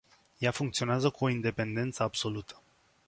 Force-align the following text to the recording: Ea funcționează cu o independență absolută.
Ea 0.37 0.51
funcționează 0.51 1.09
cu 1.09 1.23
o 1.23 1.29
independență 1.29 2.03
absolută. 2.03 2.61